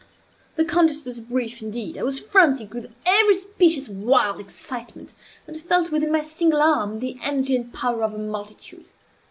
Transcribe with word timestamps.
The 0.55 0.65
contest 0.65 1.05
was 1.05 1.19
brief 1.19 1.61
indeed. 1.61 1.95
I 1.95 2.01
was 2.01 2.19
frantic 2.19 2.73
with 2.73 2.89
every 3.05 3.35
species 3.35 3.87
of 3.87 3.97
wild 3.97 4.39
excitement, 4.39 5.13
and 5.45 5.61
felt 5.61 5.91
within 5.91 6.11
my 6.11 6.21
single 6.21 6.63
arm 6.63 7.01
the 7.01 7.19
energy 7.21 7.55
and 7.55 7.71
power 7.71 8.01
of 8.03 8.15
a 8.15 8.17
multitude. 8.17 8.87